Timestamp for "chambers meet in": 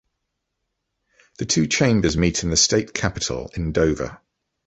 1.67-2.49